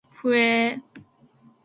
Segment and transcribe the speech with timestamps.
[0.13, 0.81] ふぇ